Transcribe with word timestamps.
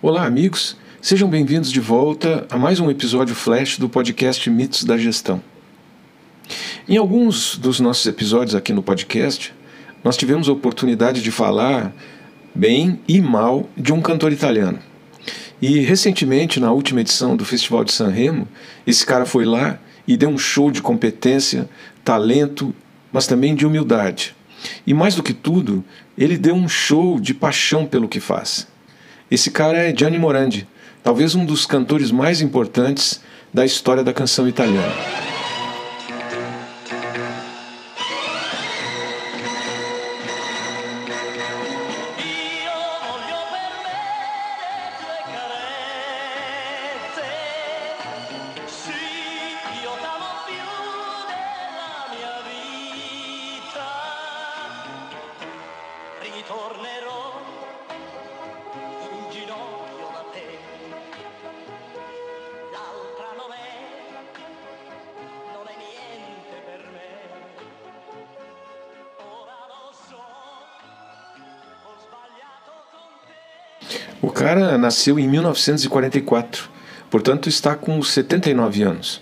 Olá, 0.00 0.24
amigos. 0.24 0.76
Sejam 1.02 1.28
bem-vindos 1.28 1.72
de 1.72 1.80
volta 1.80 2.46
a 2.48 2.56
mais 2.56 2.78
um 2.78 2.88
episódio 2.88 3.34
flash 3.34 3.78
do 3.78 3.88
podcast 3.88 4.48
Mitos 4.48 4.84
da 4.84 4.96
Gestão. 4.96 5.42
Em 6.88 6.96
alguns 6.96 7.58
dos 7.58 7.80
nossos 7.80 8.06
episódios 8.06 8.54
aqui 8.54 8.72
no 8.72 8.80
podcast, 8.80 9.52
nós 10.04 10.16
tivemos 10.16 10.48
a 10.48 10.52
oportunidade 10.52 11.20
de 11.20 11.32
falar 11.32 11.92
bem 12.54 13.00
e 13.08 13.20
mal 13.20 13.68
de 13.76 13.92
um 13.92 14.00
cantor 14.00 14.32
italiano. 14.32 14.78
E 15.60 15.80
recentemente, 15.80 16.60
na 16.60 16.70
última 16.70 17.00
edição 17.00 17.36
do 17.36 17.44
Festival 17.44 17.82
de 17.82 17.90
Sanremo, 17.90 18.46
esse 18.86 19.04
cara 19.04 19.26
foi 19.26 19.44
lá 19.44 19.80
e 20.06 20.16
deu 20.16 20.28
um 20.28 20.38
show 20.38 20.70
de 20.70 20.80
competência, 20.80 21.68
talento, 22.04 22.72
mas 23.12 23.26
também 23.26 23.52
de 23.52 23.66
humildade. 23.66 24.32
E 24.86 24.94
mais 24.94 25.16
do 25.16 25.24
que 25.24 25.34
tudo, 25.34 25.84
ele 26.16 26.38
deu 26.38 26.54
um 26.54 26.68
show 26.68 27.18
de 27.18 27.34
paixão 27.34 27.84
pelo 27.84 28.08
que 28.08 28.20
faz. 28.20 28.68
Esse 29.30 29.50
cara 29.50 29.76
é 29.78 29.94
Gianni 29.94 30.18
Morandi, 30.18 30.66
talvez 31.02 31.34
um 31.34 31.44
dos 31.44 31.66
cantores 31.66 32.10
mais 32.10 32.40
importantes 32.40 33.20
da 33.52 33.64
história 33.64 34.02
da 34.02 34.12
canção 34.12 34.48
italiana. 34.48 35.27
O 74.20 74.30
cara 74.30 74.76
nasceu 74.76 75.18
em 75.18 75.28
1944, 75.28 76.68
portanto 77.08 77.48
está 77.48 77.76
com 77.76 78.02
79 78.02 78.82
anos. 78.82 79.20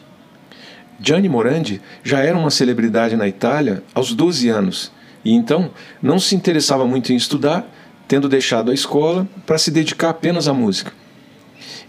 Gianni 0.99 1.29
Morandi 1.29 1.83
já 2.03 2.21
era 2.21 2.37
uma 2.37 2.51
celebridade 2.51 3.15
na 3.15 3.29
Itália 3.29 3.83
aos 3.95 4.15
12 4.15 4.49
anos 4.49 4.91
e 5.23 5.35
então 5.35 5.71
não 6.01 6.19
se 6.19 6.35
interessava 6.35 6.87
muito 6.87 7.13
em 7.13 7.17
estudar, 7.17 7.67
tendo 8.09 8.29
deixado 8.29 8.71
a 8.71 8.75
escola 8.75 9.29
para 9.45 9.59
se 9.59 9.71
dedicar 9.71 10.11
apenas 10.11 10.49
à 10.49 10.55
música. 10.55 10.93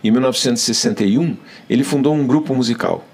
Em 0.04 0.12
1961, 0.12 1.38
ele 1.70 1.84
fundou 1.84 2.14
um 2.14 2.28
grupo 2.28 2.54
musical. 2.54 3.06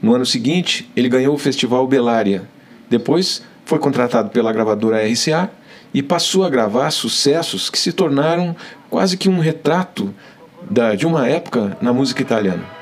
No 0.00 0.14
ano 0.14 0.24
seguinte, 0.24 0.90
ele 0.96 1.08
ganhou 1.08 1.34
o 1.34 1.38
Festival 1.38 1.86
Bellaria. 1.86 2.48
Depois, 2.88 3.42
foi 3.64 3.78
contratado 3.78 4.30
pela 4.30 4.52
gravadora 4.52 5.04
RCA 5.06 5.50
e 5.92 6.02
passou 6.02 6.44
a 6.44 6.50
gravar 6.50 6.90
sucessos 6.90 7.70
que 7.70 7.78
se 7.78 7.92
tornaram 7.92 8.54
quase 8.90 9.16
que 9.16 9.28
um 9.28 9.38
retrato 9.38 10.14
da, 10.70 10.94
de 10.94 11.06
uma 11.06 11.26
época 11.28 11.76
na 11.80 11.92
música 11.92 12.22
italiana. 12.22 12.77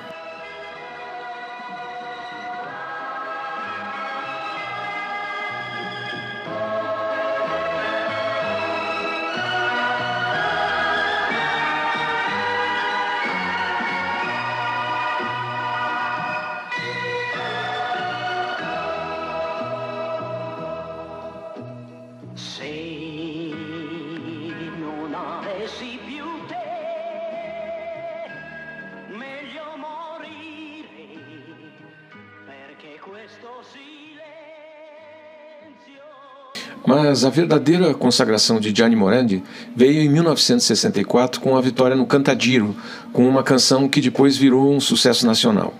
Mas 36.84 37.25
a 37.25 37.31
verdadeira 37.31 37.94
consagração 37.94 38.59
de 38.59 38.75
Gianni 38.75 38.97
Morandi 38.97 39.42
veio 39.75 40.03
em 40.03 40.09
1964 40.09 41.41
com 41.41 41.56
a 41.56 41.60
vitória 41.60 41.94
no 41.94 42.06
Cantadiro, 42.06 42.75
com 43.12 43.28
uma 43.28 43.42
canção 43.42 43.88
que 43.88 44.00
depois 44.00 44.37
virou 44.37 44.75
um 44.75 44.81
sucesso 44.81 45.26
nacional. 45.26 45.72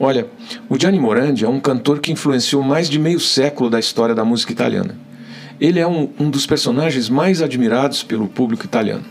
Olha, 0.00 0.26
o 0.68 0.78
Gianni 0.78 0.98
Morandi 0.98 1.44
é 1.44 1.48
um 1.48 1.60
cantor 1.60 2.00
que 2.00 2.12
influenciou 2.12 2.62
mais 2.62 2.88
de 2.88 2.98
meio 2.98 3.20
século 3.20 3.68
da 3.68 3.80
história 3.80 4.14
da 4.14 4.24
música 4.24 4.52
italiana. 4.52 4.94
Ele 5.60 5.80
é 5.80 5.86
um, 5.86 6.08
um 6.18 6.30
dos 6.30 6.46
personagens 6.46 7.08
mais 7.08 7.42
admirados 7.42 8.02
pelo 8.02 8.28
público 8.28 8.64
italiano. 8.64 9.04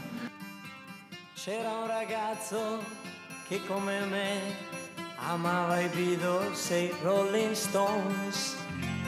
C'era 1.36 1.70
ragazzo 1.88 2.58
me 3.50 4.68
amava 5.20 5.78
Beatles 5.96 6.72
e 6.72 6.92
Rolling 7.04 7.54
Stones, 7.56 8.57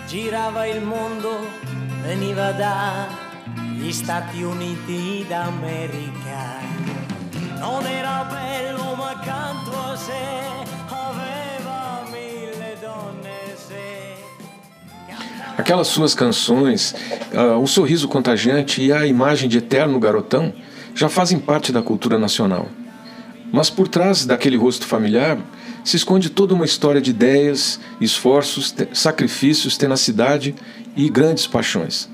girava 0.10 0.66
il 0.66 0.82
mondo 0.82 1.30
veniva 2.02 2.52
dagli 2.52 3.92
Stati 3.92 4.42
Uniti 4.42 5.24
d'America. 5.30 6.58
Non 7.60 7.86
era 7.86 8.24
bello 8.24 8.96
ma 8.96 9.12
accanto 9.12 9.70
a 9.78 9.96
sé 9.96 10.66
aveva 10.88 12.06
mille 12.10 12.76
donne 12.82 13.56
se. 13.56 14.18
Aquelas 15.56 15.88
suas 15.90 16.16
canções, 16.16 16.96
uh, 17.32 17.62
o 17.62 17.68
sorriso 17.68 18.08
contagiante 18.08 18.82
e 18.82 18.92
a 18.92 19.06
imagem 19.06 19.48
de 19.48 19.60
eterno 19.60 20.00
garotão 20.00 20.52
já 20.96 21.08
fazem 21.08 21.38
parte 21.38 21.72
da 21.72 21.84
cultura 21.84 22.18
nacional. 22.18 22.68
Mas 23.52 23.70
por 23.70 23.88
trás 23.88 24.26
daquele 24.26 24.58
rosto 24.58 24.88
familiar 24.88 25.38
se 25.84 25.96
esconde 25.96 26.30
toda 26.30 26.54
uma 26.54 26.66
história 26.66 27.02
de 27.02 27.12
ideias, 27.12 27.80
esforços, 28.00 28.74
sacrifícios, 28.94 29.78
tenacidade 29.78 30.56
e 30.96 31.10
grandes 31.10 31.48
paixões. 31.48 32.10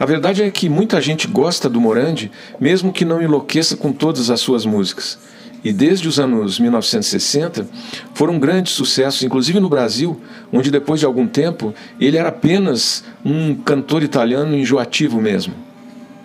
A 0.00 0.06
verdade 0.06 0.42
é 0.42 0.50
que 0.50 0.68
muita 0.68 1.00
gente 1.00 1.26
gosta 1.26 1.68
do 1.68 1.80
Morandi, 1.80 2.30
mesmo 2.60 2.92
que 2.92 3.04
não 3.04 3.20
enlouqueça 3.20 3.76
com 3.76 3.92
todas 3.92 4.30
as 4.30 4.40
suas 4.40 4.64
músicas. 4.64 5.18
E 5.64 5.72
desde 5.72 6.06
os 6.06 6.20
anos 6.20 6.60
1960 6.60 7.68
foram 8.14 8.38
grandes 8.38 8.74
sucessos, 8.74 9.24
inclusive 9.24 9.58
no 9.58 9.68
Brasil, 9.68 10.20
onde 10.52 10.70
depois 10.70 11.00
de 11.00 11.06
algum 11.06 11.26
tempo 11.26 11.74
ele 12.00 12.16
era 12.16 12.28
apenas 12.28 13.02
um 13.24 13.56
cantor 13.56 14.04
italiano 14.04 14.56
enjoativo 14.56 15.20
mesmo. 15.20 15.67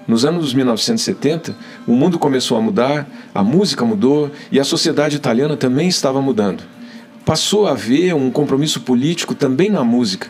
Nos 0.05 0.25
anos 0.25 0.53
1970, 0.53 1.55
o 1.87 1.93
mundo 1.93 2.19
começou 2.19 2.57
a 2.57 2.61
mudar, 2.61 3.07
a 3.33 3.41
música 3.41 3.85
mudou 3.85 4.29
e 4.51 4.59
a 4.59 4.63
sociedade 4.63 5.15
italiana 5.15 5.55
também 5.55 5.87
estava 5.87 6.21
mudando. 6.21 6.63
Passou 7.25 7.67
a 7.67 7.71
haver 7.71 8.13
um 8.13 8.29
compromisso 8.29 8.81
político 8.81 9.33
também 9.33 9.69
na 9.69 9.83
música. 9.83 10.27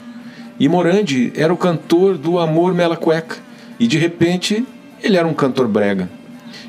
E 0.59 0.69
Morandi 0.69 1.33
era 1.35 1.51
o 1.51 1.57
cantor 1.57 2.17
do 2.19 2.37
Amor 2.37 2.75
Mela 2.75 2.95
Cueca, 2.95 3.37
e 3.79 3.87
de 3.87 3.97
repente 3.97 4.63
ele 5.01 5.17
era 5.17 5.27
um 5.27 5.33
cantor 5.33 5.67
brega. 5.67 6.07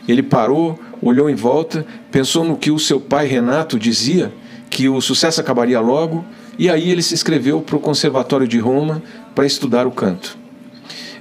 Ele 0.08 0.22
parou, 0.22 0.80
olhou 1.02 1.28
em 1.28 1.34
volta, 1.34 1.84
pensou 2.10 2.42
no 2.42 2.56
que 2.56 2.70
o 2.70 2.78
seu 2.78 2.98
pai 2.98 3.26
Renato 3.26 3.78
dizia, 3.78 4.32
que 4.70 4.88
o 4.88 4.98
sucesso 5.02 5.42
acabaria 5.42 5.78
logo, 5.78 6.24
e 6.58 6.70
aí 6.70 6.90
ele 6.90 7.02
se 7.02 7.12
inscreveu 7.12 7.60
para 7.60 7.76
o 7.76 7.80
Conservatório 7.80 8.48
de 8.48 8.58
Roma 8.58 9.02
para 9.34 9.44
estudar 9.44 9.86
o 9.86 9.90
canto. 9.90 10.43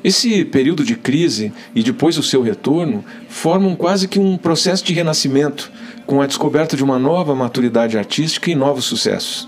Esse 0.04 0.44
período 0.44 0.84
de 0.84 0.96
crise 0.96 1.54
e 1.74 1.82
depois 1.82 2.18
o 2.18 2.24
seu 2.24 2.42
retorno 2.42 3.06
formam 3.30 3.74
quase 3.74 4.08
que 4.08 4.20
um 4.20 4.38
processo 4.38 4.84
de 4.84 4.94
renascimento, 4.94 5.72
com 6.06 6.22
a 6.22 6.28
descoberta 6.28 6.76
de 6.76 6.84
uma 6.84 7.00
nova 7.00 7.34
maturidade 7.34 7.98
artística 7.98 8.52
e 8.52 8.56
novos 8.56 8.84
sucessos. 8.84 9.48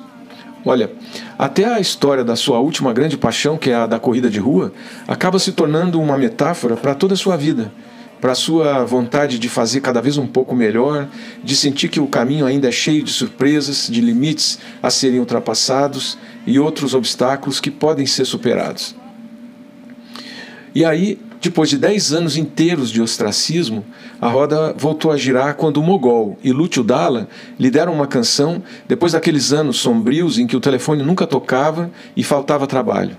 Olha, 0.66 0.92
até 1.38 1.66
a 1.66 1.80
história 1.80 2.24
da 2.24 2.38
sua 2.38 2.60
última 2.60 2.94
grande 2.94 3.18
paixão, 3.18 3.58
que 3.58 3.70
é 3.70 3.76
a 3.76 3.86
da 3.86 4.00
corrida 4.00 4.30
de 4.30 4.40
rua, 4.40 4.72
acaba 5.08 5.38
se 5.38 5.52
tornando 5.52 6.02
uma 6.02 6.18
metáfora 6.18 6.78
para 6.78 6.96
toda 6.96 7.14
a 7.14 7.18
sua 7.18 7.36
vida, 7.36 7.72
para 8.22 8.32
a 8.32 8.36
sua 8.36 8.86
vontade 8.86 9.38
de 9.38 9.50
fazer 9.50 9.82
cada 9.82 10.02
vez 10.02 10.18
um 10.18 10.26
pouco 10.26 10.56
melhor, 10.56 11.08
de 11.44 11.56
sentir 11.56 11.90
que 11.90 12.00
o 12.00 12.08
caminho 12.08 12.46
ainda 12.46 12.70
é 12.70 12.72
cheio 12.72 13.04
de 13.04 13.12
surpresas, 13.12 13.88
de 13.92 14.00
limites 14.00 14.58
a 14.82 14.90
serem 14.90 15.20
ultrapassados 15.20 16.18
e 16.48 16.58
outros 16.58 16.94
obstáculos 16.94 17.60
que 17.60 17.70
podem 17.70 18.06
ser 18.06 18.26
superados. 18.26 18.96
E 20.76 20.84
aí, 20.84 21.18
depois 21.42 21.70
de 21.70 21.78
10 21.78 22.12
anos 22.12 22.36
inteiros 22.36 22.92
de 22.92 23.02
ostracismo, 23.02 23.86
a 24.20 24.28
roda 24.28 24.76
voltou 24.78 25.10
a 25.10 25.16
girar 25.16 25.56
quando 25.56 25.78
o 25.78 25.84
Mogol 25.84 26.38
e 26.44 26.52
Lúcio 26.52 26.84
Dalla 26.84 27.30
lhe 27.58 27.72
deram 27.72 27.94
uma 27.94 28.06
canção 28.06 28.62
depois 28.86 29.14
daqueles 29.14 29.54
anos 29.54 29.78
sombrios 29.78 30.38
em 30.38 30.46
que 30.46 30.58
o 30.58 30.60
telefone 30.60 31.02
nunca 31.02 31.26
tocava 31.26 31.90
e 32.14 32.26
faltava 32.26 32.68
trabalho. 32.68 33.16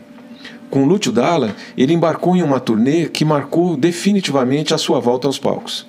Com 0.69 0.85
Lúcio 0.85 1.11
Dalla, 1.11 1.57
ele 1.79 1.95
embarcou 1.95 2.37
em 2.37 2.43
uma 2.43 2.61
turnê 2.61 3.09
que 3.09 3.25
marcou 3.25 3.75
definitivamente 3.75 4.75
a 4.75 4.79
sua 4.79 5.01
volta 5.01 5.27
aos 5.27 5.39
palcos. 5.39 5.87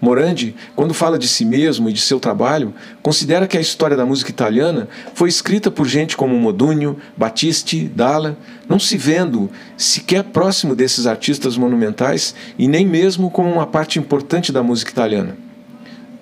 Morandi, 0.00 0.54
quando 0.74 0.92
fala 0.92 1.18
de 1.18 1.26
si 1.26 1.44
mesmo 1.44 1.88
e 1.88 1.92
de 1.92 2.00
seu 2.00 2.20
trabalho, 2.20 2.74
considera 3.02 3.46
que 3.46 3.56
a 3.56 3.60
história 3.60 3.96
da 3.96 4.04
música 4.06 4.30
italiana 4.30 4.88
foi 5.14 5.28
escrita 5.28 5.70
por 5.70 5.86
gente 5.86 6.16
como 6.16 6.38
Modugno, 6.38 6.96
Battisti, 7.16 7.88
Dalla, 7.88 8.36
não 8.68 8.78
se 8.78 8.96
vendo 8.96 9.50
sequer 9.76 10.24
próximo 10.24 10.74
desses 10.74 11.06
artistas 11.06 11.56
monumentais 11.56 12.34
e 12.58 12.68
nem 12.68 12.86
mesmo 12.86 13.30
como 13.30 13.50
uma 13.50 13.66
parte 13.66 13.98
importante 13.98 14.52
da 14.52 14.62
música 14.62 14.90
italiana. 14.90 15.45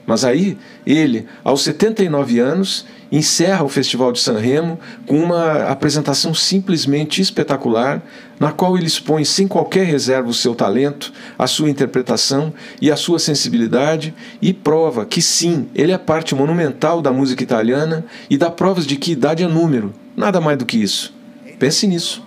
Mas 0.06 0.24
aí, 0.24 0.58
ele, 0.86 1.26
aos 1.42 1.62
79 1.62 2.38
anos, 2.38 2.84
encerra 3.10 3.64
o 3.64 3.68
Festival 3.68 4.12
de 4.12 4.20
Sanremo 4.20 4.78
com 5.06 5.18
uma 5.18 5.68
apresentação 5.68 6.34
simplesmente 6.34 7.22
espetacular, 7.22 8.02
na 8.38 8.52
qual 8.52 8.76
ele 8.76 8.86
expõe 8.86 9.24
sem 9.24 9.46
qualquer 9.46 9.86
reserva 9.86 10.28
o 10.28 10.34
seu 10.34 10.54
talento, 10.54 11.12
a 11.38 11.46
sua 11.46 11.70
interpretação 11.70 12.52
e 12.82 12.90
a 12.90 12.96
sua 12.96 13.18
sensibilidade 13.18 14.12
e 14.42 14.52
prova 14.52 15.06
que 15.06 15.22
sim, 15.22 15.68
ele 15.74 15.92
é 15.92 15.98
parte 15.98 16.34
monumental 16.34 17.00
da 17.00 17.12
música 17.12 17.42
italiana 17.42 18.04
e 18.28 18.36
dá 18.36 18.50
provas 18.50 18.86
de 18.86 18.96
que 18.96 19.12
idade 19.12 19.42
é 19.42 19.48
número, 19.48 19.94
nada 20.16 20.40
mais 20.40 20.58
do 20.58 20.66
que 20.66 20.76
isso. 20.76 21.14
Pense 21.58 21.86
nisso. 21.86 22.22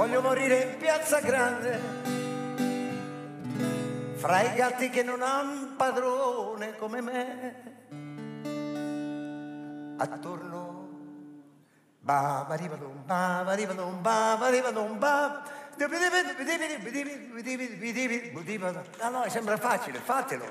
Voglio 0.00 0.22
morire 0.22 0.62
in 0.62 0.78
piazza 0.78 1.20
grande 1.20 2.29
fra 4.20 4.42
i 4.42 4.54
gatti 4.54 4.90
che 4.90 5.02
non 5.02 5.22
hanno 5.22 5.74
padrone 5.76 6.76
come 6.76 7.00
me, 7.00 7.54
attorno 9.96 10.70
Bavarivadon, 12.02 13.04
bavarivadon, 13.06 14.00
bavarivadon, 14.02 14.98
ba. 14.98 15.42
No, 19.00 19.10
no, 19.10 19.28
sembra 19.28 19.56
facile, 19.58 19.98
fatelo. 19.98 20.44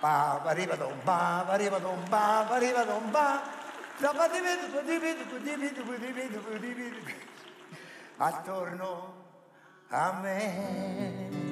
Bavarivadon, 0.00 1.00
bavarivadon, 1.02 2.08
bavarivadon, 2.08 3.10
ba. 3.10 3.42
Attorno 8.18 9.14
a 9.88 10.12
me. 10.20 11.45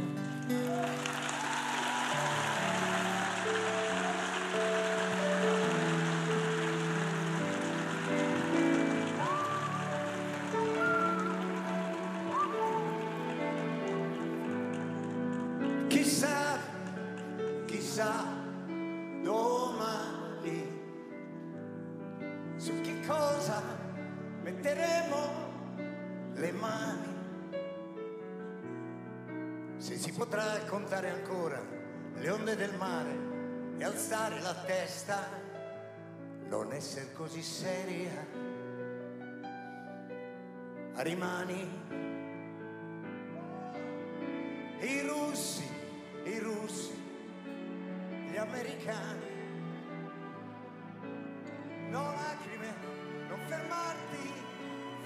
quizá, 15.88 16.58
quizá 17.67 18.44
se 29.85 29.99
si 29.99 30.13
potrà 30.13 30.61
contare 30.61 31.11
ancora 31.11 31.61
le 32.15 32.31
onde 32.31 32.57
del 32.57 32.75
mare 32.77 33.15
e 33.77 33.85
alzare 33.85 34.41
la 34.41 34.55
testa, 34.65 35.29
non 36.49 36.73
essere 36.73 37.13
così 37.13 37.43
seria. 37.43 38.27
Rimani 40.95 41.69
i 44.81 45.01
russi, 45.07 45.69
i 46.25 46.39
russi, 46.39 47.05
gli 48.31 48.37
americani. 48.37 49.33
No 51.91 52.11
lacrime, 52.11 52.75
non 53.29 53.39
fermarti 53.47 54.33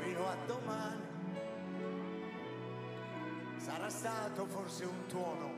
fino 0.01 0.29
a 0.29 0.37
domani. 0.47 1.08
Sarà 3.79 3.91
stato 3.91 4.45
forse 4.47 4.85
un 4.85 5.07
tuono, 5.07 5.53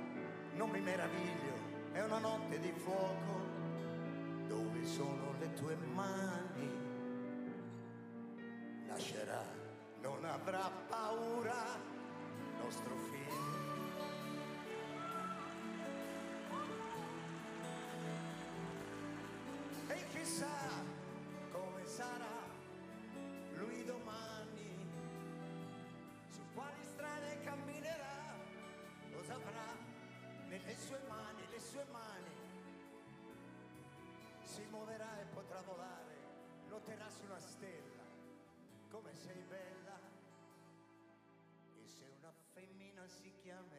non 0.53 0.69
mi 0.69 0.79
meraviglio, 0.79 1.55
è 1.93 2.03
una 2.03 2.19
notte 2.19 2.59
di 2.59 2.71
fuoco. 2.71 3.49
Dove 4.47 4.85
sono 4.85 5.33
le 5.39 5.51
tue 5.55 5.75
mani? 5.95 6.71
Nascerà, 8.87 9.43
non 10.03 10.23
avrà 10.27 10.71
paura, 10.87 11.79
nostro 12.63 12.95
figlio. 13.11 13.70
Muoverà 34.81 35.21
e 35.21 35.25
potrà 35.27 35.61
volare, 35.61 36.17
lotterà 36.69 37.11
su 37.11 37.25
una 37.25 37.39
stella, 37.39 38.03
come 38.89 39.15
sei 39.15 39.43
bella. 39.43 39.99
E 41.77 41.87
se 41.87 42.07
una 42.19 42.33
femmina 42.55 43.07
si 43.07 43.31
chiama 43.43 43.70